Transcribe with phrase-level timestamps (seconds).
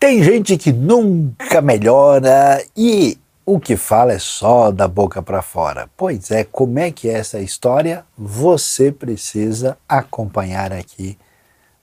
[0.00, 5.90] Tem gente que nunca melhora e o que fala é só da boca para fora.
[5.96, 8.04] Pois é, como é que é essa história?
[8.16, 11.18] Você precisa acompanhar aqui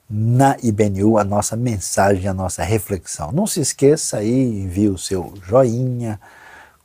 [0.10, 3.34] na IBNU a nossa mensagem, a nossa reflexão.
[3.34, 6.18] Não se esqueça aí, envie o seu joinha,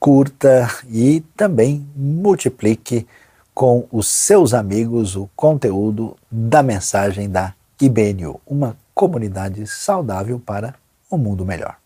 [0.00, 3.06] curta e também multiplique
[3.54, 10.79] com os seus amigos o conteúdo da mensagem da IBNU, uma comunidade saudável para
[11.10, 11.76] um mundo melhor.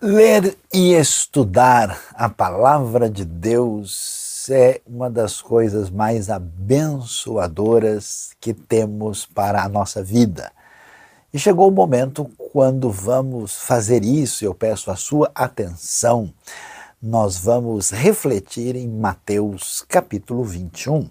[0.00, 9.24] Ler e estudar a palavra de Deus é uma das coisas mais abençoadoras que temos
[9.24, 10.52] para a nossa vida.
[11.32, 16.30] E chegou o momento quando vamos fazer isso, eu peço a sua atenção.
[17.02, 21.08] Nós vamos refletir em Mateus capítulo 21.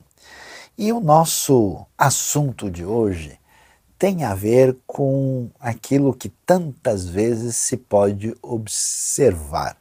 [0.76, 3.40] E o nosso assunto de hoje
[3.98, 9.78] tem a ver com aquilo que tantas vezes se pode observar.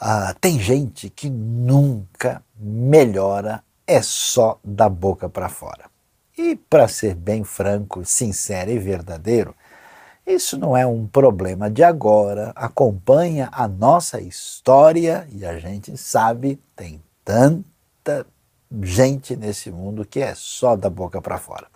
[0.00, 5.90] Ah, tem gente que nunca melhora, é só da boca para fora.
[6.36, 9.54] E, para ser bem franco, sincero e verdadeiro,
[10.26, 12.52] isso não é um problema de agora.
[12.56, 18.26] Acompanha a nossa história e a gente sabe, tem tanta
[18.82, 21.66] gente nesse mundo que é só da boca para fora.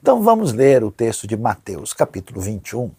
[0.00, 2.90] Então vamos ler o texto de Mateus, capítulo 21,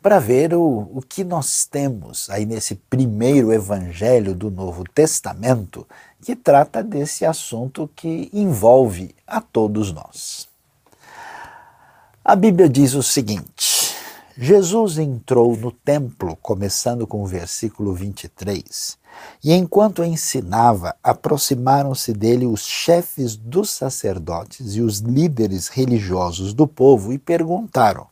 [0.00, 5.86] para ver o, o que nós temos aí nesse primeiro evangelho do Novo Testamento
[6.22, 10.48] que trata desse assunto que envolve a todos nós.
[12.24, 13.94] A Bíblia diz o seguinte:
[14.36, 18.98] Jesus entrou no templo, começando com o versículo 23,
[19.42, 27.12] e enquanto ensinava, aproximaram-se dele os chefes dos sacerdotes e os líderes religiosos do povo
[27.12, 28.06] e perguntaram: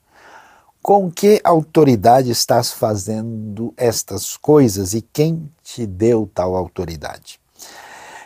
[0.82, 7.40] Com que autoridade estás fazendo estas coisas e quem te deu tal autoridade?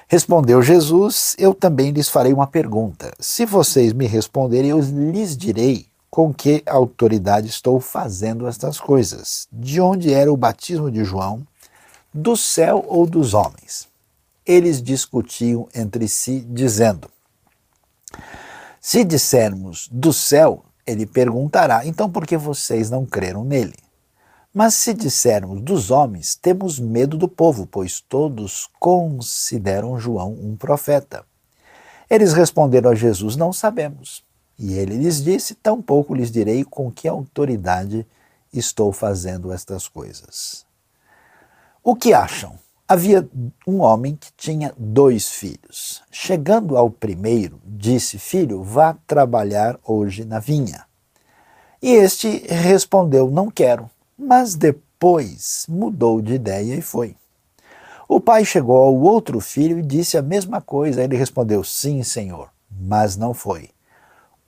[0.07, 3.15] Respondeu Jesus: Eu também lhes farei uma pergunta.
[3.21, 9.47] Se vocês me responderem, eu lhes direi com que autoridade estou fazendo estas coisas.
[9.53, 11.47] De onde era o batismo de João?
[12.13, 13.87] Do céu ou dos homens?
[14.45, 17.09] Eles discutiam entre si, dizendo:
[18.81, 23.77] Se dissermos do céu, ele perguntará: então por que vocês não creram nele?
[24.53, 31.25] Mas se dissermos dos homens, temos medo do povo, pois todos consideram João um profeta.
[32.11, 34.25] Eles responderam a Jesus: Não sabemos.
[34.59, 38.05] E ele lhes disse: Tampouco lhes direi com que autoridade
[38.53, 40.69] estou fazendo estas coisas.
[41.83, 42.59] O que acham?
[42.87, 43.29] Havia
[43.67, 46.03] um homem que tinha dois filhos.
[46.11, 50.85] Chegando ao primeiro, disse: Filho, vá trabalhar hoje na vinha.
[51.81, 53.89] E este respondeu: Não quero
[54.21, 57.17] mas depois mudou de ideia e foi.
[58.07, 61.03] O pai chegou ao outro filho e disse a mesma coisa.
[61.03, 63.71] Ele respondeu: Sim, senhor, mas não foi.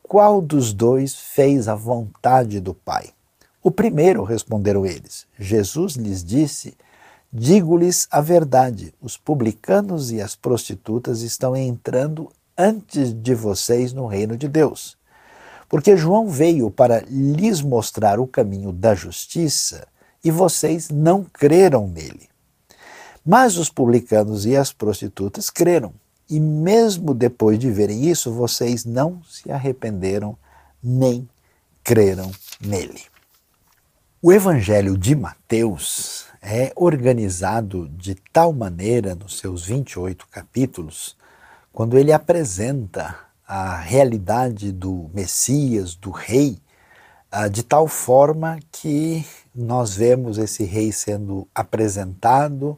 [0.02, 3.10] Qual dos dois fez a vontade do pai?
[3.62, 5.26] O primeiro, responderam eles.
[5.38, 6.76] Jesus lhes disse:
[7.32, 14.36] Digo-lhes a verdade: os publicanos e as prostitutas estão entrando antes de vocês no reino
[14.36, 14.98] de Deus.
[15.66, 19.88] Porque João veio para lhes mostrar o caminho da justiça
[20.22, 22.28] e vocês não creram nele.
[23.24, 25.94] Mas os publicanos e as prostitutas creram.
[26.28, 30.36] E mesmo depois de verem isso, vocês não se arrependeram
[30.82, 31.26] nem
[31.82, 33.00] creram nele.
[34.20, 41.16] O Evangelho de Mateus é organizado de tal maneira, nos seus 28 capítulos,
[41.72, 43.16] quando ele apresenta
[43.46, 46.58] a realidade do Messias, do Rei,
[47.30, 52.76] ah, de tal forma que nós vemos esse Rei sendo apresentado,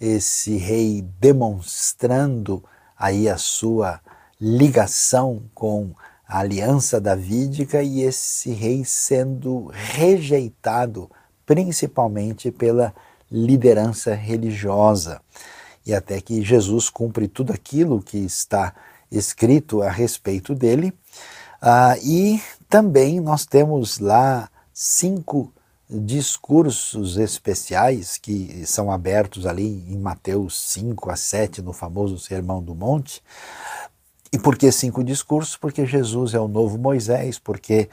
[0.00, 2.62] esse Rei demonstrando
[2.98, 4.00] aí a sua
[4.40, 5.94] ligação com
[6.28, 11.08] a aliança davídica e esse rei sendo rejeitado
[11.46, 12.92] principalmente pela
[13.30, 15.20] liderança religiosa.
[15.84, 18.74] E até que Jesus cumpre tudo aquilo que está
[19.10, 20.92] escrito a respeito dele.
[21.60, 25.52] Ah, e também nós temos lá cinco
[25.88, 32.74] discursos especiais que são abertos ali em Mateus 5 a 7, no famoso Sermão do
[32.74, 33.22] Monte.
[34.32, 35.56] E por que cinco discursos?
[35.56, 37.88] Porque Jesus é o novo Moisés, porque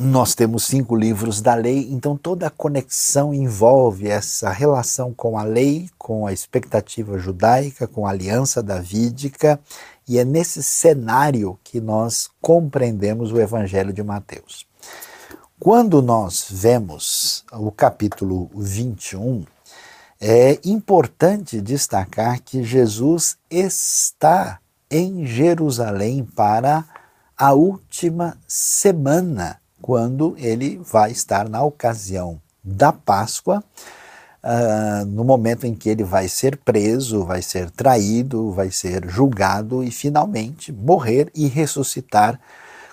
[0.00, 5.42] nós temos cinco livros da lei, então toda a conexão envolve essa relação com a
[5.42, 9.58] lei, com a expectativa judaica, com a aliança davídica
[10.06, 14.64] E é nesse cenário que nós compreendemos o Evangelho de Mateus.
[15.58, 19.44] Quando nós vemos o capítulo 21,
[20.20, 26.84] é importante destacar que Jesus está em Jerusalém para
[27.36, 33.62] a última semana, quando ele vai estar na ocasião da Páscoa,
[34.42, 39.82] uh, no momento em que ele vai ser preso, vai ser traído, vai ser julgado
[39.82, 42.38] e finalmente morrer e ressuscitar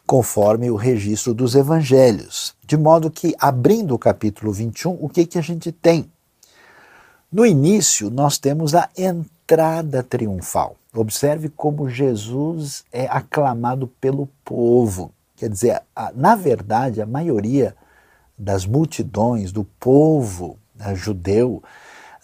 [0.05, 2.55] conforme o registro dos evangelhos.
[2.63, 6.11] De modo que, abrindo o capítulo 21, o que, que a gente tem?
[7.31, 10.77] No início, nós temos a entrada triunfal.
[10.93, 15.11] Observe como Jesus é aclamado pelo povo.
[15.35, 17.75] Quer dizer, a, na verdade, a maioria
[18.37, 21.63] das multidões, do povo né, judeu,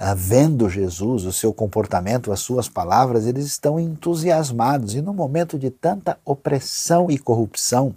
[0.04, 4.96] ah, vendo Jesus, o seu comportamento, as suas palavras, eles estão entusiasmados.
[4.96, 7.94] E no momento de tanta opressão e corrupção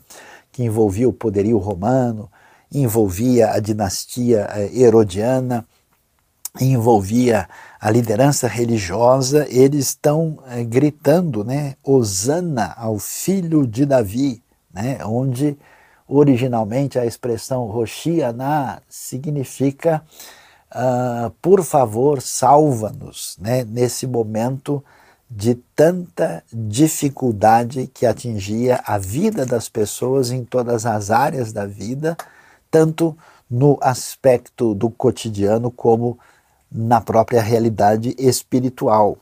[0.52, 2.31] que envolvia o poderio romano,
[2.70, 5.66] envolvia a dinastia eh, herodiana,
[6.61, 7.49] envolvia
[7.81, 14.44] a liderança religiosa, eles estão eh, gritando, né, Osana ao filho de Davi,
[14.75, 15.56] né, onde
[16.06, 20.03] originalmente a expressão Roshianá significa
[20.75, 24.85] uh, por favor, salva-nos né, nesse momento
[25.31, 32.17] de tanta dificuldade que atingia a vida das pessoas em todas as áreas da vida,
[32.71, 33.17] tanto
[33.50, 36.19] no aspecto do cotidiano como
[36.71, 39.17] na própria realidade espiritual.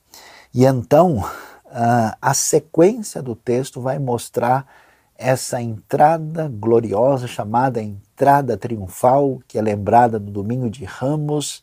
[0.55, 4.67] E então, uh, a sequência do texto vai mostrar
[5.23, 11.63] essa entrada gloriosa chamada entrada triunfal, que é lembrada no domingo de Ramos,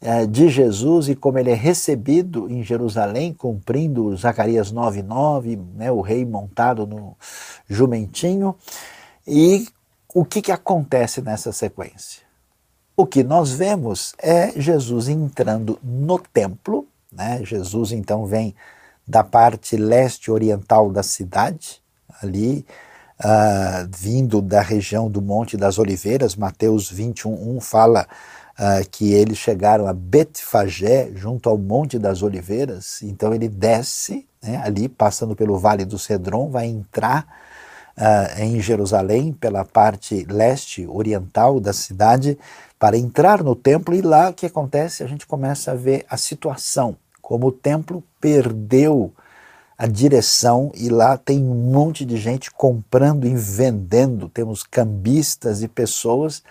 [0.00, 6.00] é, de Jesus e como ele é recebido em Jerusalém, cumprindo Zacarias 9,9, né, o
[6.00, 7.16] rei montado no
[7.68, 8.54] jumentinho.
[9.26, 9.66] E
[10.14, 12.22] o que, que acontece nessa sequência?
[12.96, 17.40] O que nós vemos é Jesus entrando no templo, né?
[17.44, 18.54] Jesus então vem
[19.06, 21.80] da parte leste oriental da cidade,
[22.22, 22.64] ali
[23.20, 28.06] uh, vindo da região do Monte das Oliveiras, Mateus 21, 1 fala
[28.58, 34.60] uh, que eles chegaram a Betfagé, junto ao Monte das Oliveiras, então ele desce né,
[34.64, 37.26] ali, passando pelo Vale do Cedron, vai entrar
[37.96, 42.38] uh, em Jerusalém, pela parte leste oriental da cidade,
[42.78, 45.02] para entrar no templo, e lá o que acontece?
[45.02, 49.12] A gente começa a ver a situação, como o templo perdeu
[49.80, 54.28] a direção e lá tem um monte de gente comprando e vendendo.
[54.28, 56.42] Temos cambistas e pessoas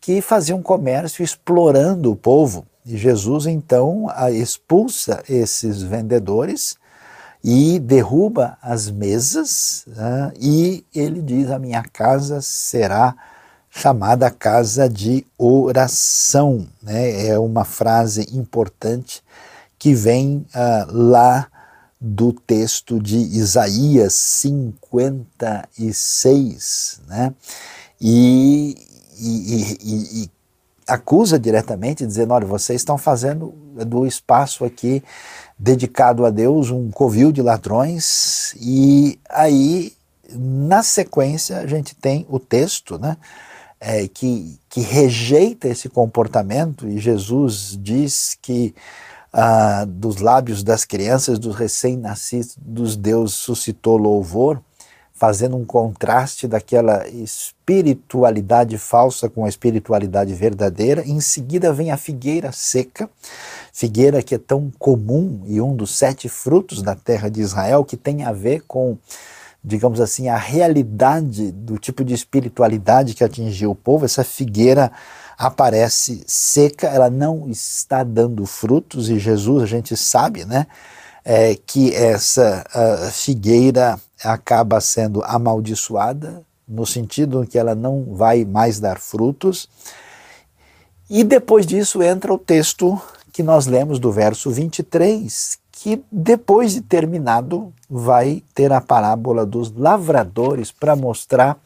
[0.00, 2.64] que faziam comércio explorando o povo.
[2.86, 6.76] E Jesus então expulsa esses vendedores
[7.42, 10.32] e derruba as mesas né?
[10.40, 13.12] e ele diz: A minha casa será
[13.68, 16.64] chamada casa de oração.
[16.80, 17.26] Né?
[17.26, 19.20] É uma frase importante
[19.76, 21.48] que vem uh, lá
[22.00, 27.34] do texto de Isaías 56, né?
[28.00, 28.76] E,
[29.18, 30.30] e, e, e
[30.86, 33.52] acusa diretamente, dizendo: olha, vocês estão fazendo
[33.86, 35.02] do espaço aqui
[35.58, 39.92] dedicado a Deus um covil de ladrões, e aí,
[40.32, 43.16] na sequência, a gente tem o texto, né?
[43.80, 48.74] É, que, que rejeita esse comportamento, e Jesus diz que
[49.32, 54.60] ah, dos lábios das crianças, dos recém-nascidos, Deus suscitou louvor,
[55.12, 61.02] fazendo um contraste daquela espiritualidade falsa com a espiritualidade verdadeira.
[61.04, 63.10] Em seguida vem a figueira seca,
[63.72, 67.96] figueira que é tão comum e um dos sete frutos da terra de Israel, que
[67.96, 68.96] tem a ver com
[69.62, 74.90] digamos assim, a realidade do tipo de espiritualidade que atingiu o povo, essa figueira
[75.38, 80.66] aparece seca, ela não está dando frutos, e Jesus, a gente sabe, né,
[81.24, 82.64] é, que essa
[83.12, 89.68] figueira acaba sendo amaldiçoada, no sentido que ela não vai mais dar frutos.
[91.08, 93.00] E depois disso entra o texto
[93.32, 99.72] que nós lemos do verso 23, que depois de terminado vai ter a parábola dos
[99.72, 101.56] lavradores para mostrar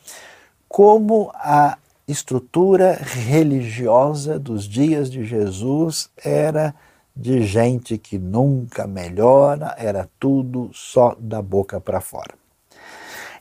[0.69, 6.75] como a estrutura religiosa dos dias de Jesus era
[7.15, 12.35] de gente que nunca melhora, era tudo só da boca para fora.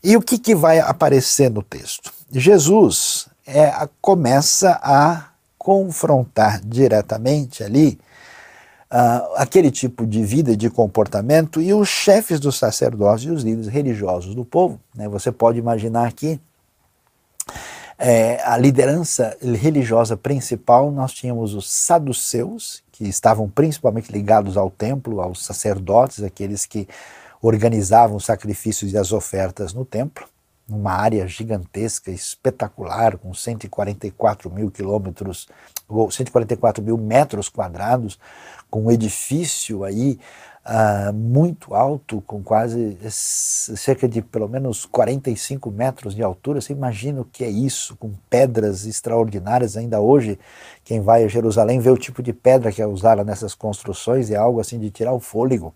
[0.03, 2.11] E o que, que vai aparecer no texto?
[2.31, 7.99] Jesus é, começa a confrontar diretamente ali
[8.91, 13.43] uh, aquele tipo de vida e de comportamento, e os chefes dos sacerdotes e os
[13.43, 14.79] líderes religiosos do povo.
[14.95, 15.07] Né?
[15.07, 16.39] Você pode imaginar aqui
[18.03, 25.21] é, a liderança religiosa principal, nós tínhamos os saduceus, que estavam principalmente ligados ao templo,
[25.21, 26.87] aos sacerdotes, aqueles que
[27.39, 30.25] organizavam os sacrifícios e as ofertas no templo,
[30.67, 35.47] numa área gigantesca, espetacular, com 144 mil quilômetros,
[35.87, 38.17] ou 144 mil metros quadrados,
[38.67, 40.19] com um edifício aí
[40.65, 46.61] uh, muito alto, com quase cerca de pelo menos 45 metros de altura.
[46.61, 49.77] Você imagina o que é isso, com pedras extraordinárias.
[49.77, 50.39] Ainda hoje,
[50.83, 54.35] quem vai a Jerusalém vê o tipo de pedra que é usada nessas construções, é
[54.35, 55.73] algo assim de tirar o fôlego.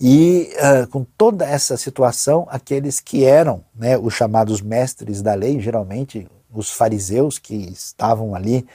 [0.00, 5.60] E uh, com toda essa situação, aqueles que eram né, os chamados mestres da lei,
[5.60, 8.66] geralmente os fariseus que estavam ali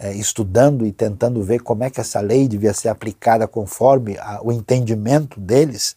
[0.00, 4.52] estudando e tentando ver como é que essa lei devia ser aplicada conforme a, o
[4.52, 5.96] entendimento deles,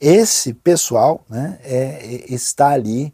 [0.00, 3.12] esse pessoal né, é, está ali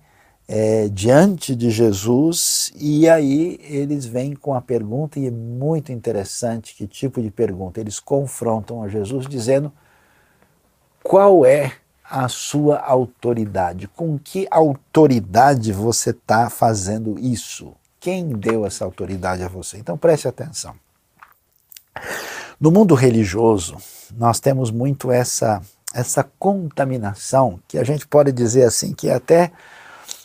[0.48, 6.74] é, diante de Jesus e aí eles vêm com a pergunta, e é muito interessante
[6.74, 7.80] que tipo de pergunta.
[7.80, 9.72] Eles confrontam a Jesus dizendo
[11.02, 11.72] qual é
[12.08, 17.74] a sua autoridade, com que autoridade você está fazendo isso?
[18.00, 19.78] Quem deu essa autoridade a você?
[19.78, 20.74] Então preste atenção.
[22.60, 23.76] No mundo religioso,
[24.16, 25.60] nós temos muito essa,
[25.92, 29.52] essa contaminação, que a gente pode dizer assim, que até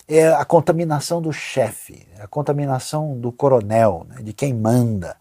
[0.07, 5.15] é a contaminação do chefe, a contaminação do coronel, né, de quem manda.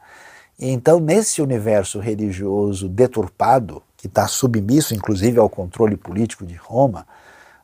[0.58, 7.06] E então, nesse universo religioso deturpado, que está submisso inclusive ao controle político de Roma,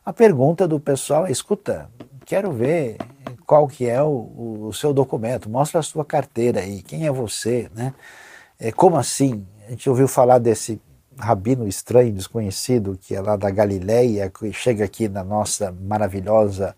[0.05, 1.89] a pergunta do pessoal é: escuta,
[2.27, 2.97] quero ver
[3.45, 7.71] qual que é o, o, seu documento, mostra a sua carteira aí, quem é você,
[7.73, 7.93] né?
[8.59, 9.47] É, como assim?
[9.65, 10.81] A gente ouviu falar desse
[11.17, 16.75] rabino estranho, desconhecido, que é lá da Galileia, que chega aqui na nossa maravilhosa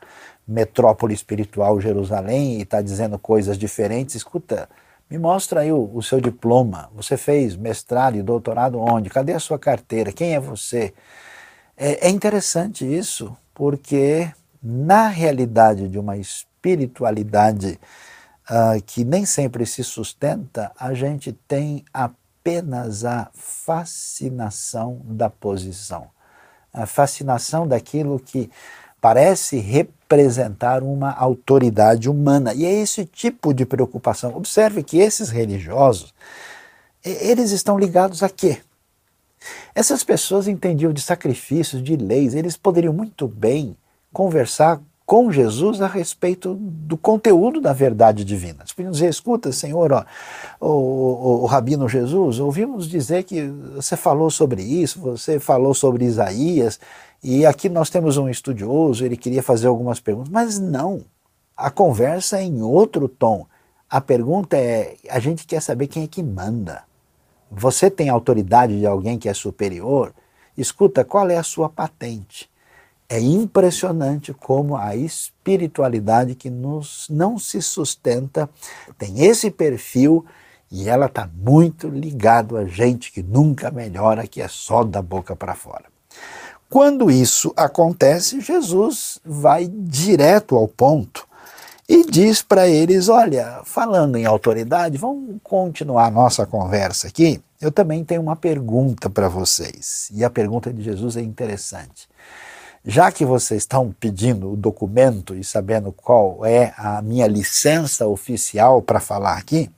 [0.47, 4.15] metrópole espiritual Jerusalém e está dizendo coisas diferentes.
[4.15, 4.69] Escuta,
[5.09, 6.91] me mostra aí o, o, seu diploma.
[6.95, 9.09] Você fez mestrado e doutorado onde?
[9.09, 10.11] Cadê a sua carteira?
[10.11, 10.93] Quem é você?
[11.75, 14.29] É, é interessante isso, porque
[14.61, 17.79] na realidade de uma espiritualidade
[18.49, 26.07] uh, que nem sempre se sustenta, a gente tem apenas a fascinação da posição,
[26.73, 28.49] a fascinação daquilo que
[28.99, 32.53] parece representar uma autoridade humana.
[32.53, 34.35] E é esse tipo de preocupação.
[34.35, 36.13] Observe que esses religiosos,
[37.03, 38.61] eles estão ligados a quê?
[39.73, 43.77] Essas pessoas entendiam de sacrifícios, de leis, eles poderiam muito bem
[44.11, 48.59] conversar com Jesus a respeito do conteúdo da verdade divina.
[48.59, 50.05] Eles podiam dizer, escuta, Senhor, ó,
[50.61, 56.05] o, o, o, Rabino Jesus, ouvimos dizer que você falou sobre isso, você falou sobre
[56.05, 56.79] Isaías,
[57.23, 61.03] e aqui nós temos um estudioso, ele queria fazer algumas perguntas, mas não,
[61.57, 63.45] a conversa é em outro tom.
[63.89, 66.83] A pergunta é, a gente quer saber quem é que manda.
[67.51, 70.13] Você tem autoridade de alguém que é superior?
[70.55, 72.48] Escuta, qual é a sua patente?
[73.11, 78.47] É impressionante como a espiritualidade que nos não se sustenta
[78.99, 80.23] tem esse perfil
[80.71, 85.35] e ela está muito ligado a gente que nunca melhora, que é só da boca
[85.35, 85.85] para fora.
[86.69, 91.27] Quando isso acontece, Jesus vai direto ao ponto
[91.87, 97.41] e diz para eles: Olha, falando em autoridade, vamos continuar a nossa conversa aqui.
[97.59, 100.09] Eu também tenho uma pergunta para vocês.
[100.13, 102.08] E a pergunta de Jesus é interessante
[102.85, 108.81] já que vocês estão pedindo o documento e sabendo qual é a minha licença oficial
[108.81, 109.69] para falar aqui,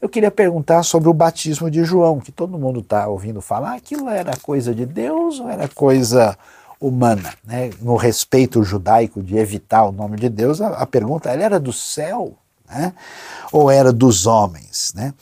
[0.00, 3.74] eu queria perguntar sobre o batismo de João, que todo mundo está ouvindo falar.
[3.74, 6.36] Aquilo era coisa de Deus ou era coisa
[6.80, 7.32] humana?
[7.44, 7.70] Né?
[7.80, 12.36] No respeito judaico de evitar o nome de Deus, a, a pergunta era do céu
[12.68, 12.92] né?
[13.52, 14.92] ou era dos homens?
[14.94, 15.14] Né?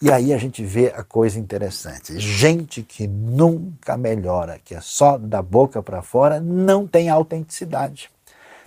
[0.00, 2.18] E aí a gente vê a coisa interessante.
[2.20, 8.08] Gente que nunca melhora, que é só da boca para fora, não tem autenticidade.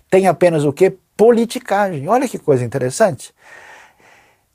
[0.10, 0.94] Tem apenas o que?
[1.16, 2.08] Politicagem.
[2.10, 3.34] Olha que coisa interessante.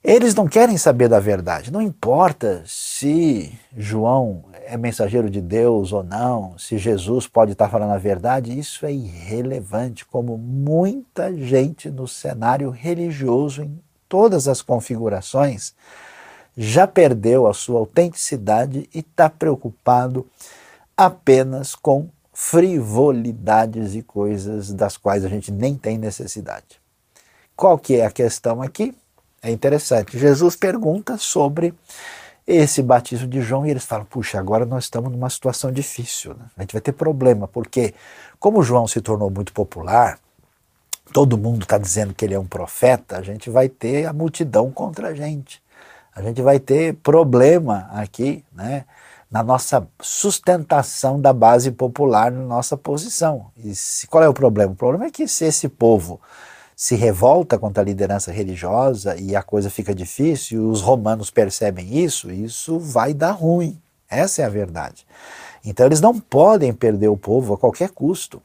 [0.05, 1.73] Eles não querem saber da verdade.
[1.73, 7.93] Não importa se João é mensageiro de Deus ou não, se Jesus pode estar falando
[7.93, 15.75] a verdade, isso é irrelevante, como muita gente no cenário religioso, em todas as configurações,
[16.57, 20.27] já perdeu a sua autenticidade e está preocupado
[20.97, 26.81] apenas com frivolidades e coisas das quais a gente nem tem necessidade.
[27.55, 28.95] Qual que é a questão aqui?
[29.43, 30.19] É interessante.
[30.19, 31.75] Jesus pergunta sobre
[32.47, 36.47] esse batismo de João e eles falam: puxa, agora nós estamos numa situação difícil, né?
[36.57, 37.95] a gente vai ter problema, porque
[38.39, 40.19] como João se tornou muito popular,
[41.13, 44.71] todo mundo está dizendo que ele é um profeta, a gente vai ter a multidão
[44.71, 45.63] contra a gente.
[46.17, 48.87] A gente vai ter problema aqui, né?
[49.31, 53.49] Na nossa sustentação da base popular, na nossa posição.
[53.63, 54.73] E se, qual é o problema?
[54.73, 56.19] O problema é que se esse povo
[56.75, 62.31] se revolta contra a liderança religiosa e a coisa fica difícil, os romanos percebem isso,
[62.33, 63.79] isso vai dar ruim.
[64.09, 65.07] Essa é a verdade.
[65.63, 68.41] Então eles não podem perder o povo a qualquer custo.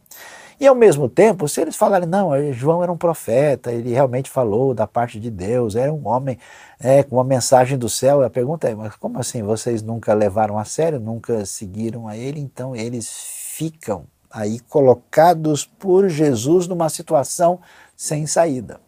[0.61, 4.75] E ao mesmo tempo, se eles falarem, não, João era um profeta, ele realmente falou
[4.75, 6.37] da parte de Deus, era um homem
[6.79, 10.59] é, com uma mensagem do céu, a pergunta é, mas como assim vocês nunca levaram
[10.59, 17.59] a sério, nunca seguiram a ele, então eles ficam aí colocados por Jesus numa situação
[17.97, 18.79] sem saída.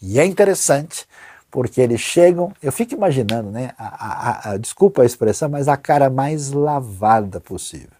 [0.00, 1.06] E é interessante,
[1.50, 5.76] porque eles chegam, eu fico imaginando, né, a, a, a, desculpa a expressão, mas a
[5.76, 7.99] cara mais lavada possível.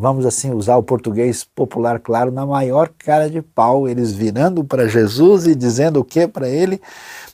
[0.00, 4.86] Vamos assim usar o português popular, claro, na maior cara de pau, eles virando para
[4.86, 6.80] Jesus e dizendo o que para ele?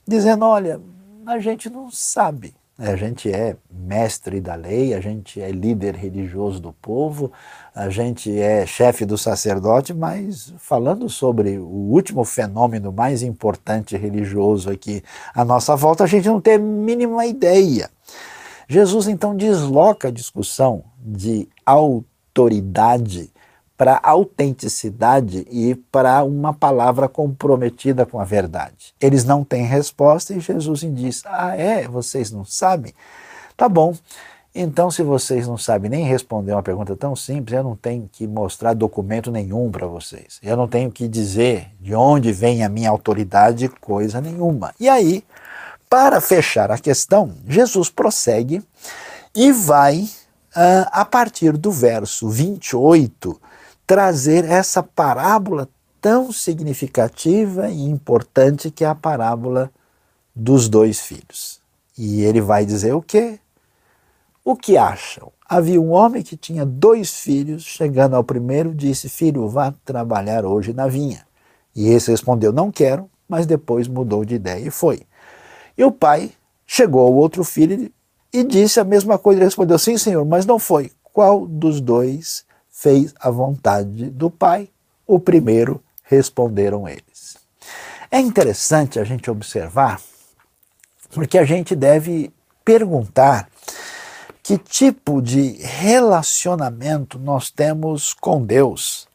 [0.09, 0.81] Dizendo: olha,
[1.27, 2.55] a gente não sabe.
[2.79, 7.31] A gente é mestre da lei, a gente é líder religioso do povo,
[7.75, 14.71] a gente é chefe do sacerdote, mas falando sobre o último fenômeno mais importante religioso
[14.71, 15.03] aqui
[15.35, 17.91] à nossa volta, a gente não tem a mínima ideia.
[18.67, 21.47] Jesus então desloca a discussão de
[22.35, 23.31] autoridade
[23.77, 28.95] para autenticidade e para uma palavra comprometida com a verdade.
[29.01, 31.87] Eles não têm resposta e Jesus diz: Ah, é?
[31.87, 32.93] Vocês não sabem?
[33.57, 33.95] Tá bom.
[34.57, 38.25] Então, se vocês não sabem nem responder uma pergunta tão simples, eu não tenho que
[38.25, 40.39] mostrar documento nenhum para vocês.
[40.41, 44.73] Eu não tenho que dizer de onde vem a minha autoridade, coisa nenhuma.
[44.79, 45.25] E aí,
[45.91, 48.63] para fechar a questão, Jesus prossegue
[49.35, 50.09] e vai,
[50.55, 53.41] a partir do verso 28,
[53.87, 55.69] trazer essa parábola
[56.01, 59.71] tão significativa e importante que é a parábola
[60.35, 61.61] dos dois filhos.
[61.97, 63.39] E ele vai dizer o quê?
[64.45, 65.33] O que acham?
[65.49, 70.73] Havia um homem que tinha dois filhos, chegando ao primeiro, disse: Filho, vá trabalhar hoje
[70.73, 71.27] na vinha.
[71.75, 75.03] E esse respondeu: Não quero, mas depois mudou de ideia e foi.
[75.77, 76.33] E o pai
[76.67, 77.91] chegou ao outro filho
[78.35, 79.39] e disse a mesma coisa.
[79.39, 80.93] Ele respondeu: Sim, senhor, mas não foi.
[81.13, 82.45] Qual dos dois
[82.75, 84.69] fez a vontade do Pai.
[85.07, 87.37] O primeiro responderam eles.
[88.11, 90.01] É interessante a gente observar,
[91.11, 92.33] porque a gente deve
[92.65, 93.49] perguntar
[94.43, 99.07] que tipo de relacionamento nós temos com Deus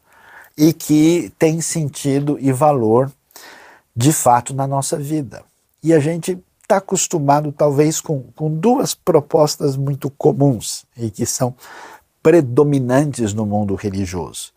[0.57, 3.11] e que tem sentido e valor
[3.95, 5.43] de fato na nossa vida.
[5.83, 6.37] E a gente
[6.69, 11.55] está acostumado, talvez, com, com duas propostas muito comuns e que são
[12.21, 14.51] predominantes no mundo religioso.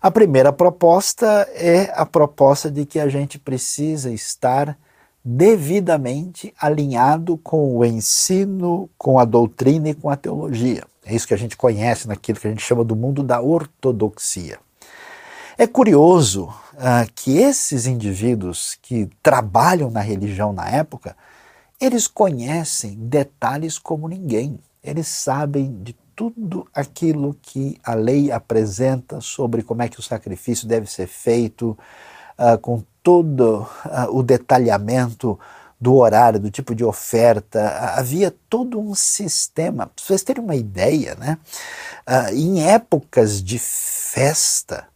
[0.00, 4.78] A primeira proposta é a proposta de que a gente precisa estar
[5.22, 10.84] devidamente alinhado com o ensino, com a doutrina e com a teologia.
[11.04, 14.58] É isso que a gente conhece naquilo que a gente chama do mundo da ortodoxia.
[15.58, 21.14] É curioso uh, que esses indivíduos que trabalham na religião na época,
[21.82, 24.56] eles conhecem detalhes como ninguém.
[24.84, 30.68] Eles sabem de tudo aquilo que a lei apresenta sobre como é que o sacrifício
[30.68, 31.76] deve ser feito,
[32.38, 35.36] uh, com todo uh, o detalhamento
[35.80, 39.88] do horário, do tipo de oferta, havia todo um sistema.
[39.88, 41.36] Para vocês terem uma ideia, né?
[42.06, 44.86] Uh, em épocas de festa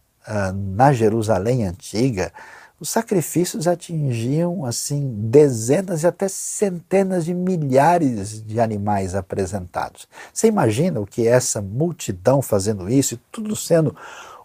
[0.53, 2.33] na Jerusalém antiga,
[2.79, 10.07] os sacrifícios atingiam assim dezenas e até centenas de milhares de animais apresentados.
[10.31, 13.95] Você imagina o que é essa multidão fazendo isso e tudo sendo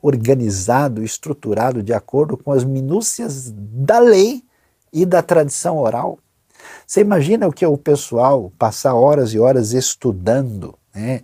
[0.01, 4.43] organizado, estruturado de acordo com as minúcias da lei
[4.93, 6.19] e da tradição oral?
[6.87, 11.23] Você imagina o que é o pessoal passar horas e horas estudando, né?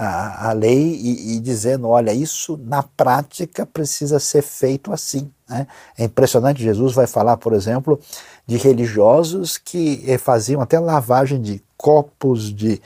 [0.00, 5.28] A, a lei e, e, dizendo: olha, isso na prática precisa ser feito assim.
[5.48, 5.66] Né?
[5.98, 7.98] É impressionante, Jesus vai falar, por exemplo,
[8.46, 12.80] de religiosos que eh, faziam até lavagem de copos, de,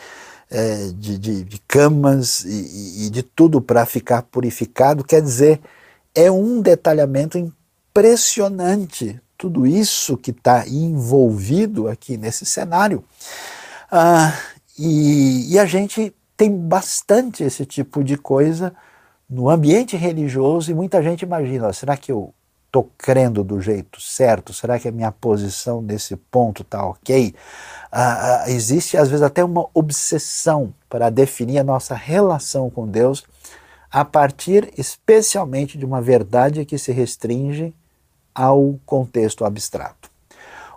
[0.51, 5.05] é, de, de, de, camas e, e de tudo para ficar purificado.
[5.05, 5.61] Quer dizer,
[6.15, 13.05] é um detalhamento impressionante tudo isso que está envolvido aqui nesse cenário.
[13.91, 14.33] Ah,
[14.79, 18.75] e, e, a gente tem bastante esse tipo de coisa
[19.31, 22.35] no ambiente religioso e muita gente imagina, será que eu
[22.67, 24.53] estou crendo do jeito certo?
[24.53, 27.33] Será que a minha posição nesse ponto está ok?
[27.93, 33.23] Ah, ah, existe às vezes até uma obsessão para definir a nossa relação com Deus
[33.89, 37.73] a partir especialmente de uma verdade que se restringe
[38.35, 40.11] ao contexto abstrato.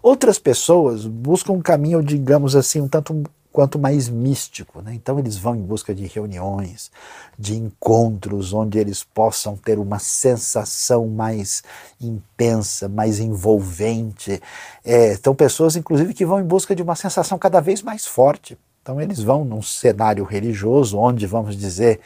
[0.04, 3.24] Outras pessoas buscam um caminho, digamos assim, um tanto
[3.56, 4.82] quanto mais místico.
[4.82, 4.94] Né?
[4.96, 6.92] Então eles vão em busca de reuniões,
[7.40, 11.64] de encontros onde eles possam ter uma sensação mais
[12.02, 14.42] intensa, mais envolvente.
[14.84, 18.58] É, então pessoas, inclusive, que vão em busca de uma sensação cada vez mais forte.
[18.82, 22.02] Então eles vão num cenário religioso onde, vamos dizer,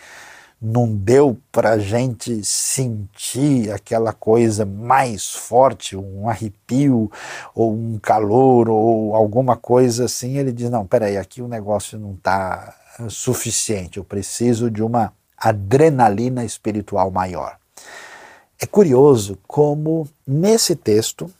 [0.62, 7.10] não deu para a gente sentir aquela coisa mais forte, um arrepio
[7.56, 12.14] ou um calor ou alguma coisa assim, ele diz: não, peraí, aqui o negócio não
[12.14, 12.76] está
[13.10, 17.58] suficiente, eu preciso de uma adrenalina espiritual maior.
[18.60, 21.32] É curioso como nesse texto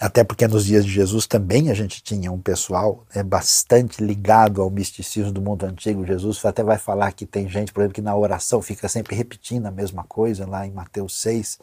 [0.00, 4.62] até porque nos dias de Jesus também a gente tinha um pessoal né, bastante ligado
[4.62, 6.06] ao misticismo do mundo antigo.
[6.06, 9.66] Jesus até vai falar que tem gente, por exemplo, que na oração fica sempre repetindo
[9.66, 11.58] a mesma coisa, lá em Mateus 6.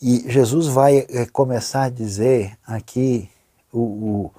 [0.00, 3.28] E Jesus vai é, começar a dizer aqui
[3.72, 4.30] o, o,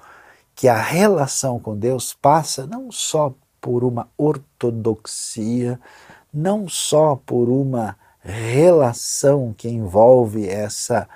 [0.54, 5.78] que a relação com Deus passa não só por uma ortodoxia,
[6.32, 11.06] não só por uma relação que envolve essa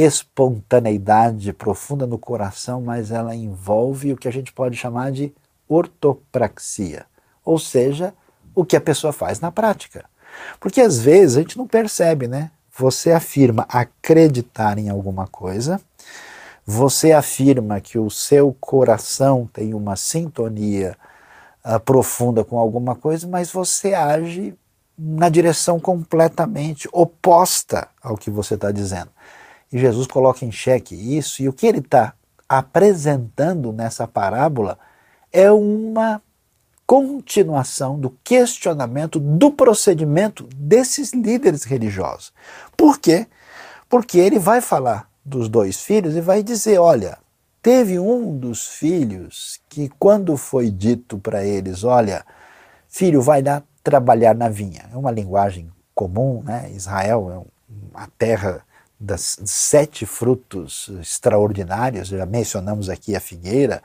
[0.00, 5.32] espontaneidade profunda no coração, mas ela envolve o que a gente pode chamar de
[5.68, 7.06] ortopraxia,
[7.44, 8.14] ou seja,
[8.54, 10.04] o que a pessoa faz na prática.
[10.60, 12.50] Porque às vezes a gente não percebe, né?
[12.76, 15.80] Você afirma acreditar em alguma coisa,
[16.64, 20.96] você afirma que o seu coração tem uma sintonia
[21.64, 24.54] uh, profunda com alguma coisa, mas você age
[24.98, 29.10] na direção completamente oposta ao que você está dizendo.
[29.72, 32.14] E Jesus coloca em xeque isso, e o que ele está
[32.48, 34.78] apresentando nessa parábola
[35.30, 36.22] é uma
[36.86, 42.32] continuação do questionamento do procedimento desses líderes religiosos.
[42.74, 43.26] Por quê?
[43.90, 47.18] Porque ele vai falar dos dois filhos e vai dizer: olha,
[47.60, 52.24] teve um dos filhos que, quando foi dito para eles, olha,
[52.88, 54.88] filho, vai lá trabalhar na vinha.
[54.90, 56.70] É uma linguagem comum, né?
[56.74, 58.62] Israel é uma terra
[58.98, 63.82] das sete frutos extraordinários, já mencionamos aqui a figueira,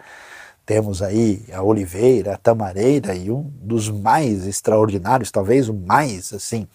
[0.66, 6.68] temos aí a oliveira, a tamareira e um dos mais extraordinários, talvez o mais assim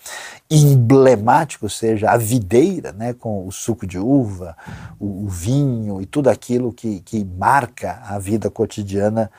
[0.50, 4.54] emblemático seja a videira, né, com o suco de uva,
[5.00, 9.30] o, o vinho e tudo aquilo que, que marca a vida cotidiana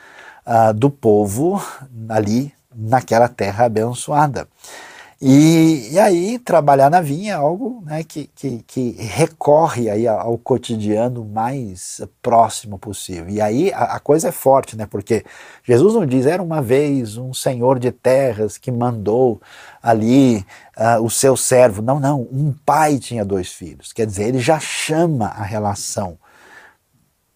[0.44, 1.62] uh, do povo
[2.08, 4.48] ali naquela terra abençoada.
[5.22, 10.38] E, e aí trabalhar na vinha é algo né, que, que, que, recorre aí ao
[10.38, 13.28] cotidiano mais próximo possível.
[13.28, 15.22] E aí a, a, coisa é forte, né, porque
[15.62, 19.42] Jesus não diz, era uma vez um senhor de terras que mandou
[19.82, 20.38] ali
[20.74, 21.82] uh, o seu servo.
[21.82, 23.92] Não, não, um pai tinha dois filhos.
[23.92, 26.16] Quer dizer, ele já chama a relação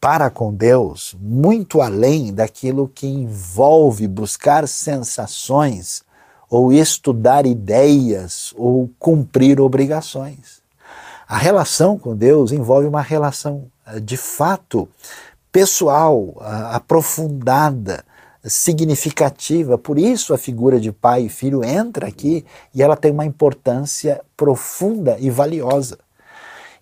[0.00, 6.02] para com Deus muito além daquilo que envolve buscar sensações
[6.50, 10.62] ou estudar ideias, ou cumprir obrigações.
[11.26, 14.88] A relação com Deus envolve uma relação eh, de fato
[15.50, 18.04] pessoal, aprofundada,
[18.44, 19.78] significativa.
[19.78, 24.20] Por isso a figura de pai e filho entra aqui e ela tem uma importância
[24.36, 25.98] profunda e valiosa.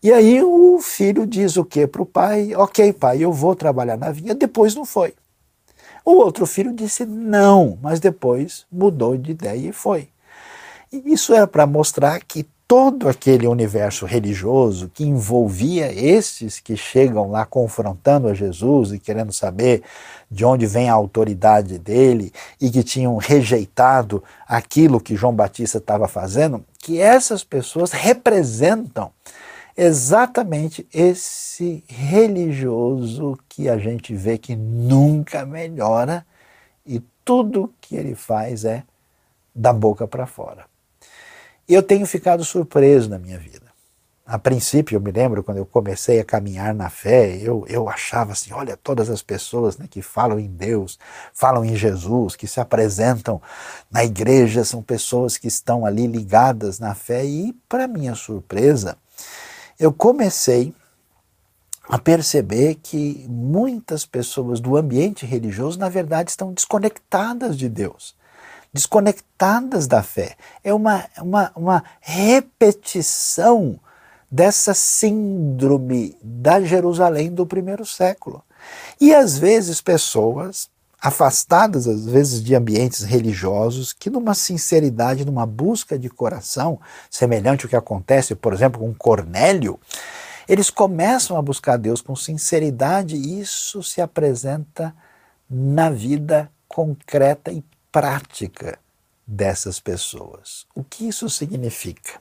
[0.02, 2.54] E aí o filho diz o que para o pai?
[2.56, 4.34] Ok, pai, eu vou trabalhar na vinha.
[4.34, 5.14] Depois não foi.
[6.04, 10.08] O outro filho disse não, mas depois mudou de ideia e foi.
[10.92, 17.30] E isso era para mostrar que todo aquele universo religioso que envolvia esses que chegam
[17.30, 19.82] lá confrontando a Jesus e querendo saber
[20.30, 26.08] de onde vem a autoridade dele e que tinham rejeitado aquilo que João Batista estava
[26.08, 29.10] fazendo, que essas pessoas representam
[29.76, 36.26] exatamente esse religioso que a gente vê que nunca melhora
[36.84, 38.84] e tudo que ele faz é
[39.54, 40.64] da boca para fora.
[41.68, 43.72] Eu tenho ficado surpreso na minha vida.
[44.24, 48.32] A princípio, eu me lembro quando eu comecei a caminhar na fé, eu, eu achava
[48.32, 50.98] assim: olha, todas as pessoas né, que falam em Deus,
[51.34, 53.42] falam em Jesus, que se apresentam
[53.90, 58.96] na igreja, são pessoas que estão ali ligadas na fé, e, para minha surpresa,
[59.78, 60.74] eu comecei
[61.88, 68.14] a perceber que muitas pessoas do ambiente religioso, na verdade, estão desconectadas de Deus,
[68.72, 70.36] desconectadas da fé.
[70.62, 73.78] É uma, uma, uma repetição
[74.30, 78.42] dessa síndrome da Jerusalém do primeiro século.
[79.00, 80.70] E às vezes pessoas
[81.02, 87.68] afastadas às vezes de ambientes religiosos, que numa sinceridade, numa busca de coração, semelhante ao
[87.68, 89.80] que acontece, por exemplo, com Cornélio,
[90.48, 94.94] eles começam a buscar Deus com sinceridade e isso se apresenta
[95.50, 98.78] na vida concreta e prática
[99.26, 100.66] dessas pessoas.
[100.72, 102.20] O que isso significa?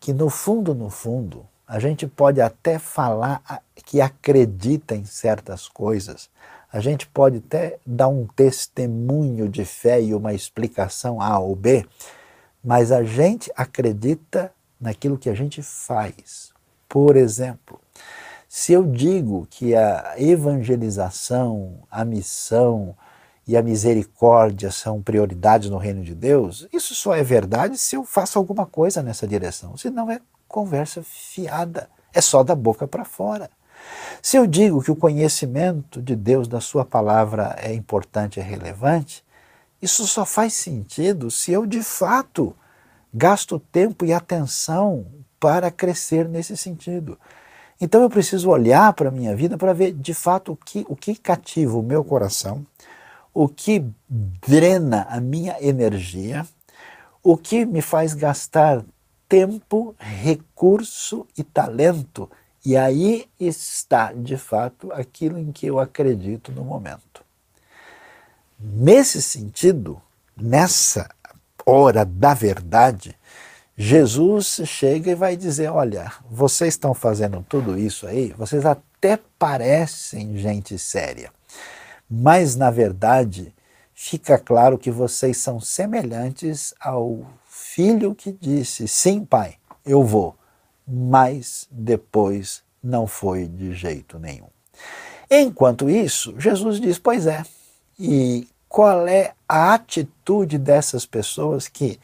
[0.00, 3.42] Que no fundo, no fundo, a gente pode até falar
[3.84, 6.30] que acredita em certas coisas,
[6.74, 11.86] a gente pode até dar um testemunho de fé e uma explicação A ou B,
[12.64, 16.52] mas a gente acredita naquilo que a gente faz.
[16.88, 17.80] Por exemplo,
[18.48, 22.96] se eu digo que a evangelização, a missão
[23.46, 28.04] e a misericórdia são prioridades no reino de Deus, isso só é verdade se eu
[28.04, 29.76] faço alguma coisa nessa direção.
[29.76, 33.48] Senão é conversa fiada, é só da boca para fora.
[34.22, 39.24] Se eu digo que o conhecimento de Deus, da Sua palavra, é importante é relevante,
[39.82, 42.56] isso só faz sentido se eu de fato
[43.12, 45.06] gasto tempo e atenção
[45.38, 47.18] para crescer nesse sentido.
[47.80, 50.96] Então eu preciso olhar para a minha vida para ver de fato o que, o
[50.96, 52.66] que cativa o meu coração,
[53.32, 56.46] o que drena a minha energia,
[57.22, 58.82] o que me faz gastar
[59.28, 62.30] tempo, recurso e talento
[62.64, 67.22] e aí está, de fato, aquilo em que eu acredito no momento.
[68.58, 70.00] Nesse sentido,
[70.34, 71.10] nessa
[71.66, 73.14] hora da verdade,
[73.76, 80.38] Jesus chega e vai dizer: Olha, vocês estão fazendo tudo isso aí, vocês até parecem
[80.38, 81.30] gente séria,
[82.08, 83.54] mas na verdade
[83.92, 90.34] fica claro que vocês são semelhantes ao filho que disse: Sim, pai, eu vou
[90.86, 94.48] mas depois não foi de jeito nenhum.
[95.30, 97.42] Enquanto isso, Jesus diz: Pois é.
[97.98, 101.98] E qual é a atitude dessas pessoas que,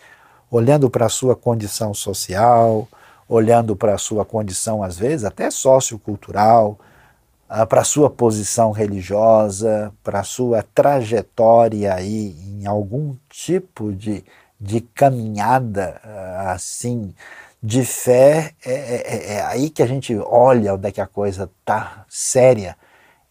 [0.50, 2.88] olhando para a sua condição social,
[3.28, 6.78] olhando para a sua condição, às vezes, até sociocultural,
[7.48, 14.24] ah, para a sua posição religiosa, para a sua trajetória aí em algum tipo de,
[14.60, 17.12] de caminhada ah, assim
[17.62, 21.06] de fé é, é, é, é, aí que a gente olha onde é que a
[21.06, 22.76] coisa está séria.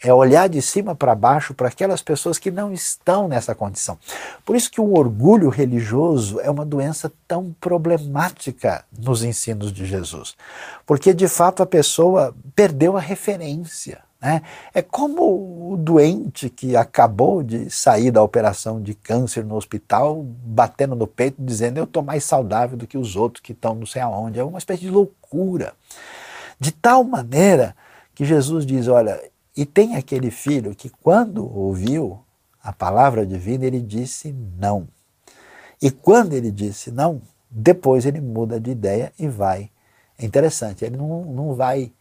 [0.02, 3.98] É olhar de cima para baixo para aquelas pessoas que não estão nessa condição.
[4.46, 10.38] Por isso que o orgulho religioso é uma doença tão problemática nos ensinos de Jesus.
[10.86, 14.09] Porque de fato a pessoa perdeu a referência.
[14.22, 14.42] Né?
[14.74, 20.96] É como o doente que acabou de sair da operação de câncer no hospital, batendo
[20.96, 24.02] no peito, dizendo eu estou mais saudável do que os outros que estão não sei
[24.02, 24.40] aonde.
[24.40, 25.74] É uma espécie de loucura.
[26.60, 27.76] De tal maneira
[28.14, 29.22] que Jesus diz: olha,
[29.56, 32.20] e tem aquele filho que, quando ouviu
[32.62, 34.88] a palavra divina, ele disse não.
[35.82, 39.72] E quando ele disse não, depois ele muda de ideia e vai.
[40.18, 41.92] É interessante, ele não, não vai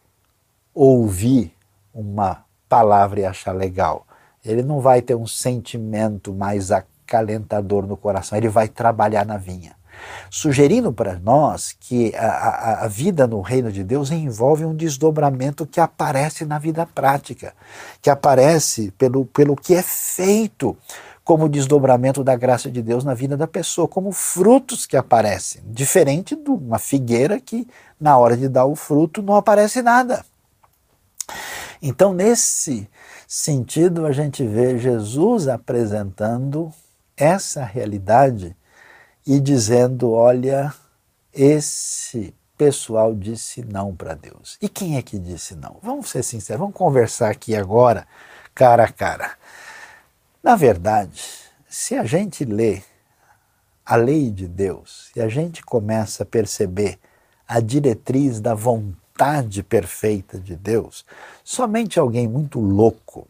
[0.73, 1.53] ouvir
[1.93, 4.05] uma palavra e achar legal.
[4.43, 9.77] Ele não vai ter um sentimento mais acalentador no coração, ele vai trabalhar na vinha.
[10.29, 15.65] Sugerindo para nós que a, a, a, vida no reino de Deus envolve um desdobramento
[15.65, 17.53] que aparece na vida prática,
[18.01, 20.77] que aparece pelo, pelo que é feito
[21.29, 26.35] como desdobramento da graça de Deus na vida da pessoa, como frutos que aparecem, diferente
[26.35, 27.67] de uma figueira que,
[27.99, 30.25] na hora de dar o fruto, não aparece nada.
[31.81, 32.89] Então, nesse
[33.27, 36.73] sentido, a gente vê Jesus apresentando
[37.15, 38.55] essa realidade
[39.25, 40.73] e dizendo: olha,
[41.33, 44.57] esse pessoal disse não para Deus.
[44.61, 45.77] E quem é que disse não?
[45.81, 48.05] Vamos ser sinceros, vamos conversar aqui agora,
[48.53, 49.31] cara a cara.
[50.43, 51.23] Na verdade,
[51.69, 52.81] se a gente lê
[53.85, 56.99] a lei de Deus, se a gente começa a perceber
[57.47, 61.05] a diretriz da vontade, vontade perfeita de Deus,
[61.43, 63.27] somente alguém muito louco,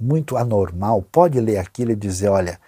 [0.00, 2.58] muito anormal, pode ler aquilo e dizer: olha,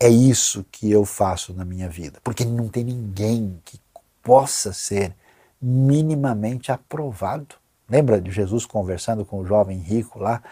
[0.00, 2.18] é isso que eu faço na minha vida.
[2.24, 3.78] Porque não tem ninguém que
[4.22, 5.14] possa ser
[5.60, 7.54] minimamente aprovado.
[7.88, 10.42] Lembra de Jesus conversando com o jovem rico lá?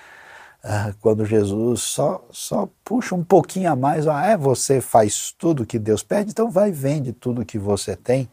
[0.62, 5.66] Uh, quando Jesus só, só puxa um pouquinho a mais, ah, é, você faz tudo
[5.66, 8.30] que Deus pede, então vai vende tudo que você tem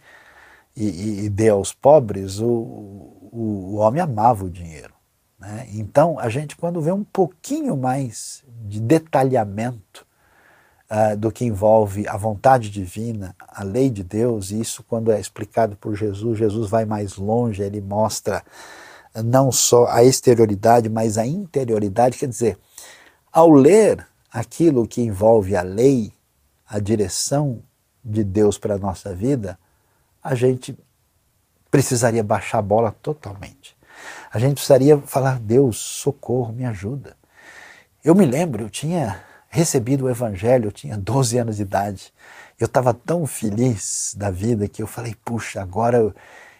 [0.75, 2.39] e, e, e dê aos pobres.
[2.39, 4.93] O, o, o homem amava o dinheiro.
[5.39, 5.67] Né?
[5.73, 10.05] Então, a gente, quando vê um pouquinho mais de detalhamento
[10.91, 15.19] uh, do que envolve a vontade divina, a lei de Deus, e isso, quando é
[15.19, 18.43] explicado por Jesus, Jesus vai mais longe, ele mostra
[19.15, 22.17] não só a exterioridade, mas a interioridade.
[22.17, 22.59] Quer dizer,
[23.31, 26.13] ao ler aquilo que envolve a lei,
[26.67, 27.61] a direção
[28.03, 29.57] de Deus para a nossa vida,
[30.23, 30.77] a gente
[31.71, 33.75] precisaria baixar a bola totalmente.
[34.31, 37.15] A gente precisaria falar: Deus, socorro, me ajuda.
[38.03, 42.13] Eu me lembro, eu tinha recebido o Evangelho, eu tinha 12 anos de idade.
[42.59, 46.15] Eu estava tão feliz da vida que eu falei: puxa, agora eu,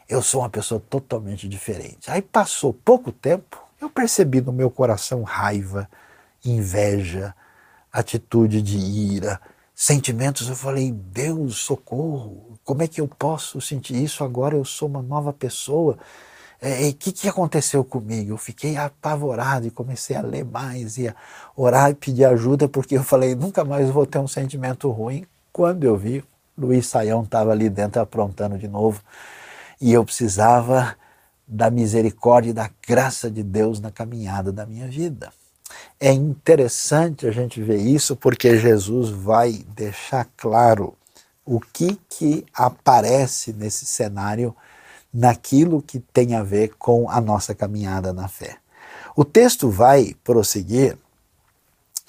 [0.08, 2.10] eu sou uma pessoa totalmente diferente.
[2.10, 5.90] Aí passou pouco tempo, eu percebi no meu coração raiva,
[6.44, 7.36] inveja,
[7.92, 9.40] atitude de ira,
[9.74, 10.48] sentimentos.
[10.48, 14.56] Eu falei: Deus, socorro, como é que eu posso sentir isso agora?
[14.56, 15.94] Eu sou uma nova pessoa.
[15.94, 18.32] O é, que, que aconteceu comigo?
[18.32, 21.16] Eu fiquei apavorado e comecei a ler mais e a
[21.56, 25.26] orar e pedir ajuda, porque eu falei: nunca mais vou ter um sentimento ruim.
[25.52, 26.24] Quando eu vi,
[26.58, 29.02] Luiz Saião estava ali dentro aprontando de novo
[29.80, 30.96] e eu precisava
[31.48, 35.34] da misericórdia e da graça de Deus na caminhada da minha vida.
[36.00, 40.96] É interessante a gente ver isso porque Jesus vai deixar claro
[41.46, 44.56] o que que aparece nesse cenário
[45.14, 48.58] naquilo que tem a ver com a nossa caminhada na fé.
[49.16, 50.98] O texto vai prosseguir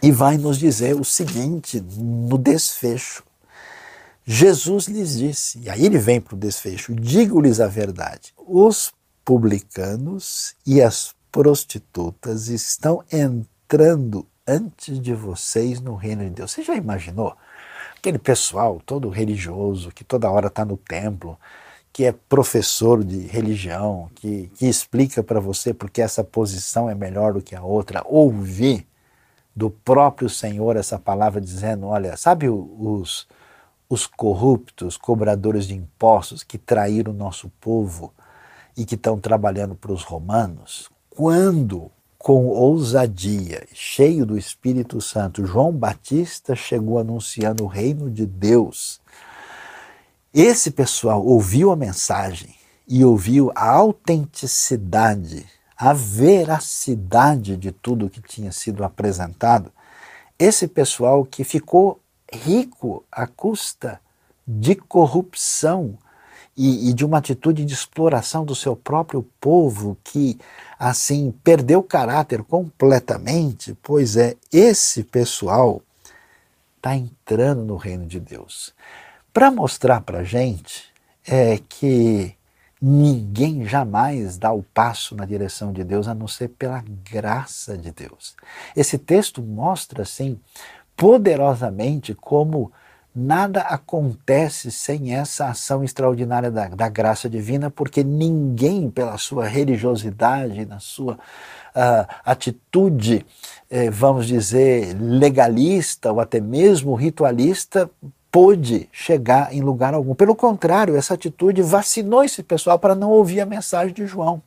[0.02, 3.24] e vai nos dizer o seguinte no desfecho.
[4.24, 8.92] Jesus lhes disse, e aí ele vem para o desfecho: digo-lhes a verdade, os
[9.24, 16.52] publicanos e as prostitutas estão entrando antes de vocês no reino de Deus.
[16.52, 17.36] Você já imaginou?
[18.02, 21.38] Aquele pessoal todo religioso que toda hora está no templo,
[21.92, 27.34] que é professor de religião, que, que explica para você porque essa posição é melhor
[27.34, 28.88] do que a outra, ouvir
[29.54, 33.28] do próprio Senhor essa palavra dizendo: olha, sabe os,
[33.88, 38.12] os corruptos, cobradores de impostos que traíram o nosso povo
[38.76, 40.90] e que estão trabalhando para os romanos?
[41.08, 41.88] Quando,
[42.22, 49.02] com ousadia, cheio do Espírito Santo, João Batista chegou anunciando o reino de Deus
[50.34, 52.54] esse pessoal ouviu a mensagem
[52.88, 59.70] e ouviu a autenticidade, a veracidade de tudo que tinha sido apresentado.
[60.38, 62.00] Esse pessoal que ficou
[62.32, 64.00] rico à custa
[64.48, 65.98] de corrupção
[66.56, 70.38] e, e, de uma atitude de exploração do seu próprio povo, que
[70.78, 75.80] assim perdeu o caráter completamente, pois é, esse pessoal
[76.76, 78.74] está entrando no reino de Deus
[79.32, 80.92] para mostrar para gente
[81.26, 82.34] é que
[82.80, 87.92] ninguém jamais dá o passo na direção de Deus a não ser pela graça de
[87.92, 88.34] Deus.
[88.76, 90.38] Esse texto mostra, assim,
[90.96, 92.72] poderosamente como
[93.14, 100.64] nada acontece sem essa ação extraordinária da, da graça divina, porque ninguém, pela sua religiosidade,
[100.64, 103.26] na sua uh, atitude,
[103.70, 107.90] eh, vamos dizer, legalista ou até mesmo ritualista,
[108.30, 110.14] pôde chegar em lugar algum.
[110.14, 114.42] Pelo contrário, essa atitude vacinou esse pessoal para não ouvir a mensagem de João.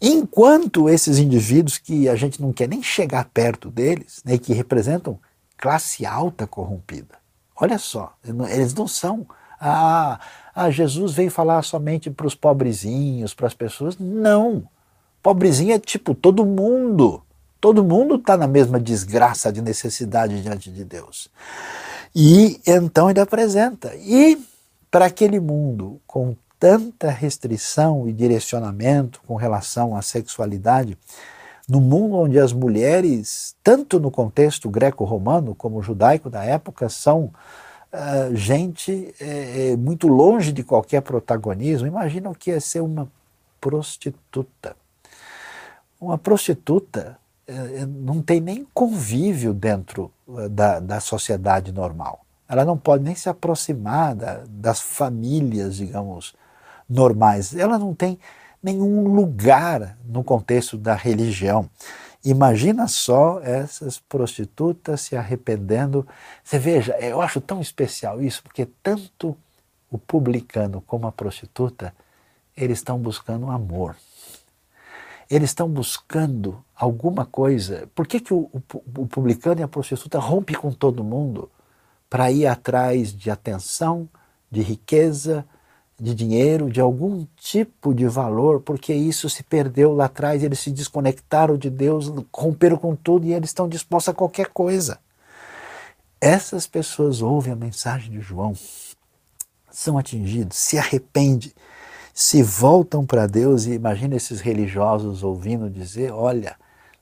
[0.00, 5.18] Enquanto esses indivíduos que a gente não quer nem chegar perto deles, né, que representam
[5.56, 7.21] classe alta corrompida,
[7.62, 8.12] olha só,
[8.50, 9.24] eles não são.
[9.60, 10.18] Ah,
[10.52, 13.96] ah Jesus veio falar somente para os pobrezinhos, para as pessoas.
[13.96, 14.64] Não.
[15.22, 17.22] Pobrezinho é tipo todo mundo.
[17.60, 21.30] Todo mundo está na mesma desgraça de necessidade diante de Deus.
[22.12, 23.94] E então ele apresenta.
[23.94, 24.44] E
[24.90, 30.98] para aquele mundo com tanta restrição e direcionamento com relação à sexualidade,
[31.72, 37.32] no mundo onde as mulheres, tanto no contexto greco-romano como judaico da época, são
[37.90, 43.10] uh, gente é, muito longe de qualquer protagonismo, imagina o que é ser uma
[43.58, 44.76] prostituta.
[45.98, 52.20] Uma prostituta é, não tem nem convívio dentro eh, da, da sociedade normal.
[52.46, 56.34] Ela não pode nem se aproximar da, das famílias, digamos,
[56.88, 57.56] normais.
[57.56, 58.18] Ela não tem
[58.62, 61.68] nenhum lugar no contexto da religião.
[62.24, 66.06] Imagina só essas prostitutas se arrependendo.
[66.44, 69.36] Você veja, eu acho tão especial isso, porque tanto
[69.90, 71.92] o publicano como a prostituta,
[72.56, 73.96] eles estão buscando amor
[75.32, 77.88] eles estão buscando alguma coisa.
[77.94, 78.62] Por que, que o, o,
[78.98, 81.50] o publicano e a prostituta rompem com todo mundo
[82.10, 84.06] para ir atrás de atenção,
[84.50, 85.46] de riqueza,
[86.02, 88.60] de dinheiro, de algum tipo de valor?
[88.60, 93.32] Porque isso se perdeu lá atrás, eles se desconectaram de Deus, romperam com tudo e
[93.32, 94.98] eles estão dispostos a qualquer coisa.
[96.20, 98.52] essas pessoas ouvem a mensagem de João,
[99.70, 101.52] são atingidos, se arrependem,
[102.12, 106.56] se voltam para Deus e imagina esses religiosos ouvindo dizer: olha,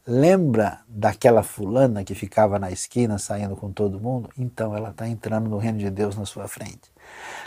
[0.06, 4.30] lembra daquela fulana que ficava na esquina saindo com todo mundo?
[4.38, 6.90] Então ela está entrando no reino de Deus na sua frente.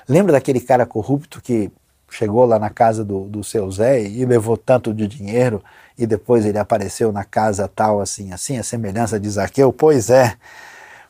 [0.08, 1.72] Lembra daquele cara corrupto que
[2.10, 5.64] chegou lá na casa do, do seu Zé e levou tanto de dinheiro
[5.98, 9.74] e depois ele apareceu na casa tal assim, assim, a semelhança de Zaqueu?
[9.74, 10.36] Pois é,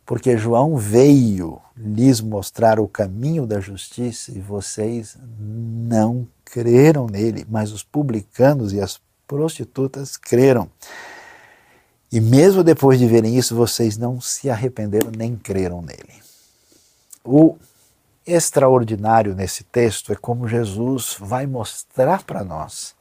[0.05, 7.71] porque João veio lhes mostrar o caminho da justiça e vocês não creram nele, mas
[7.71, 10.69] os publicanos e as prostitutas creram.
[12.11, 16.21] E mesmo depois de verem isso, vocês não se arrependeram nem creram nele.
[17.25, 17.55] O
[18.25, 22.95] extraordinário nesse texto é como Jesus vai mostrar para nós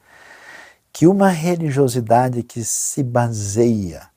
[0.93, 4.09] que uma religiosidade que se baseia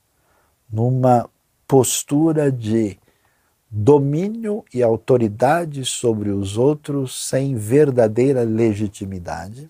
[0.70, 1.28] numa
[1.66, 2.98] postura de
[3.70, 9.68] domínio e autoridade sobre os outros sem verdadeira legitimidade,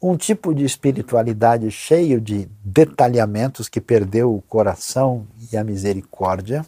[0.00, 6.64] um tipo de espiritualidade cheio de detalhamentos que perdeu o coração e a misericórdia,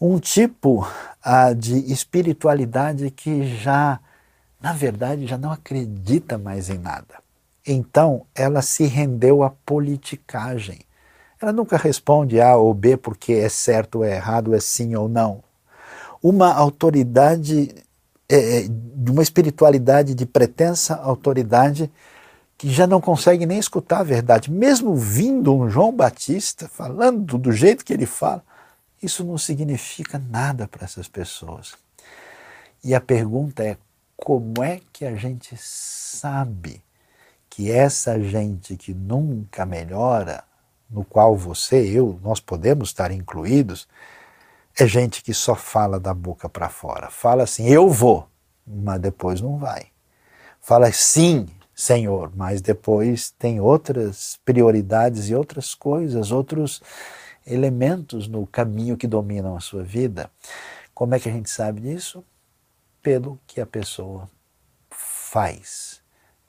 [0.00, 0.86] um tipo
[1.26, 4.00] uh, de espiritualidade que já,
[4.60, 7.22] na verdade, já não acredita mais em nada.
[7.66, 10.80] Então, ela se rendeu à politicagem
[11.42, 15.08] ela nunca responde A ou B porque é certo ou é errado, é sim ou
[15.08, 15.42] não.
[16.22, 17.74] Uma autoridade,
[18.28, 18.66] é, é,
[19.10, 21.90] uma espiritualidade de pretensa autoridade
[22.56, 24.52] que já não consegue nem escutar a verdade.
[24.52, 28.44] Mesmo vindo um João Batista falando do jeito que ele fala,
[29.02, 31.74] isso não significa nada para essas pessoas.
[32.84, 33.76] E a pergunta é:
[34.16, 36.82] como é que a gente sabe
[37.50, 40.44] que essa gente que nunca melhora
[40.88, 43.88] no qual você, eu, nós podemos estar incluídos,
[44.78, 47.10] é gente que só fala da boca para fora.
[47.10, 48.28] Fala assim, eu vou,
[48.66, 49.86] mas depois não vai.
[50.60, 56.82] Fala sim, Senhor, mas depois tem outras prioridades e outras coisas, outros
[57.46, 60.30] elementos no caminho que dominam a sua vida.
[60.94, 62.24] Como é que a gente sabe disso?
[63.02, 64.28] Pelo que a pessoa
[64.90, 66.00] faz,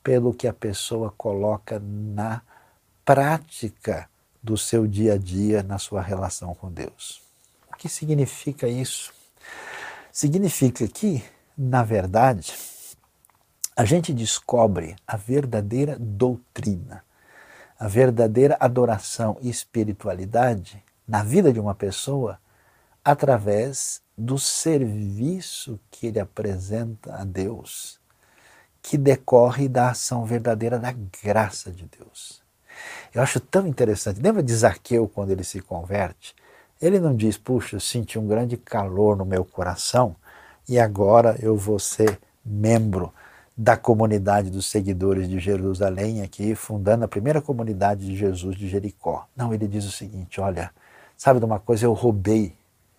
[0.04, 2.42] pelo que a pessoa coloca na
[3.06, 4.10] prática
[4.42, 7.22] do seu dia a dia na sua relação com Deus.
[7.72, 9.14] O que significa isso?
[10.12, 11.24] Significa que,
[11.58, 12.54] na verdade,
[13.76, 17.04] a gente descobre a verdadeira doutrina,
[17.84, 22.40] a verdadeira adoração e espiritualidade na vida de uma pessoa
[23.04, 28.00] através do serviço que ele apresenta a Deus,
[28.82, 32.42] que decorre da ação verdadeira da graça de Deus.
[33.14, 34.22] Eu acho tão interessante.
[34.22, 36.34] Lembra de Zaqueu quando ele se converte?
[36.82, 40.16] Ele não diz, puxa, eu senti um grande calor no meu coração
[40.70, 43.14] e agora eu vou ser membro
[43.56, 49.28] da comunidade dos seguidores de Jerusalém aqui, fundando a primeira comunidade de Jesus de Jericó.
[49.36, 50.72] Não, ele diz o seguinte: olha,
[51.16, 51.86] sabe de uma coisa?
[51.86, 52.54] Eu roubei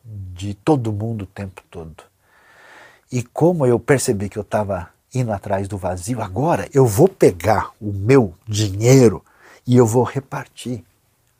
[0.04, 2.04] de todo mundo o tempo todo.
[3.10, 7.70] E como eu percebi que eu estava indo atrás do vazio, agora eu vou pegar
[7.80, 9.24] o meu dinheiro
[9.66, 10.84] e eu vou repartir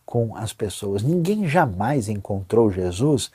[0.04, 1.02] com as pessoas.
[1.02, 3.32] Ninguém jamais encontrou Jesus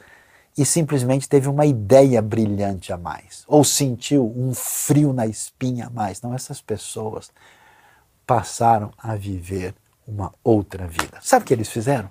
[0.60, 5.90] e simplesmente teve uma ideia brilhante a mais, ou sentiu um frio na espinha a
[5.90, 6.22] mais.
[6.22, 7.32] Não, essas pessoas
[8.28, 9.74] passaram a viver
[10.06, 11.18] uma outra vida.
[11.22, 12.10] Sabe o que eles fizeram?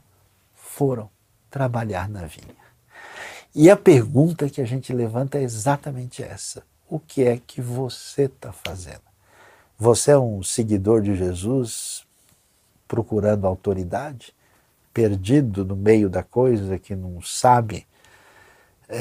[0.54, 1.10] Foram
[1.50, 2.56] trabalhar na vinha.
[3.54, 8.22] E a pergunta que a gente levanta é exatamente essa: o que é que você
[8.22, 9.02] está fazendo?
[9.78, 12.06] Você é um seguidor de Jesus
[12.86, 14.34] procurando autoridade,
[14.94, 17.86] perdido no meio da coisa, que não sabe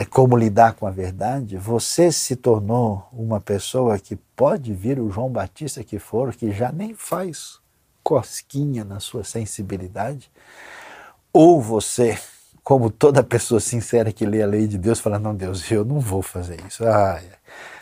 [0.10, 5.30] como lidar com a verdade, você se tornou uma pessoa que pode vir o João
[5.30, 7.60] Batista que for, que já nem faz
[8.04, 10.30] cosquinha na sua sensibilidade,
[11.32, 12.18] ou você,
[12.64, 16.00] como toda pessoa sincera que lê a lei de Deus, fala: Não, Deus, eu não
[16.00, 16.86] vou fazer isso.
[16.86, 17.22] Ah,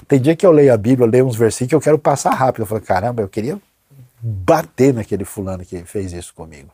[0.07, 2.31] tem dia que eu leio a Bíblia, eu leio uns versículos que eu quero passar
[2.31, 2.63] rápido.
[2.63, 3.59] Eu falo: Caramba, eu queria
[4.21, 6.69] bater naquele fulano que fez isso comigo.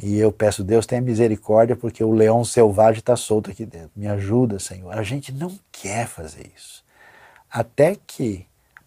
[0.00, 3.90] E eu peço, Deus, tenha misericórdia, porque o leão selvagem está solto aqui dentro.
[3.96, 4.96] Me ajuda, Senhor.
[4.96, 6.84] A gente não quer fazer isso.
[7.50, 8.46] Até que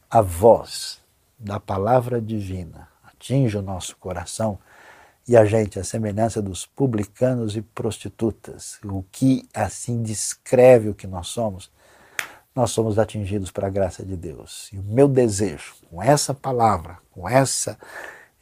[0.10, 1.00] a voz
[1.38, 4.58] da palavra divina atinja o nosso coração
[5.28, 11.08] e a gente, a semelhança dos publicanos e prostitutas, o que assim descreve o que
[11.08, 11.72] nós somos,
[12.56, 14.70] nós somos atingidos para a graça de Deus.
[14.74, 17.78] E o meu desejo, com essa palavra, com essa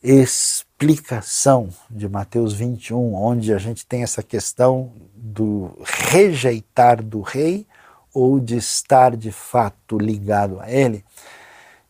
[0.02, 7.68] explicação de Mateus 21, onde a gente tem essa questão do rejeitar do rei
[8.14, 11.04] ou de estar de fato ligado a ele,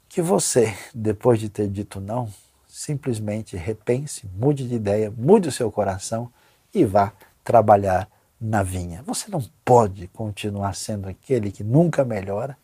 [0.08, 2.28] que você, depois de ter dito não,
[2.68, 6.32] simplesmente repense, mude de ideia, mude o seu coração
[6.74, 8.10] e vá trabalhar
[8.42, 9.04] na vinha.
[9.04, 12.58] Você não pode continuar sendo aquele que nunca melhora,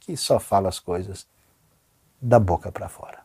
[0.00, 1.26] que só fala as coisas
[2.20, 3.20] da boca para fora.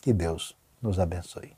[0.00, 1.56] Que Deus nos abençoe.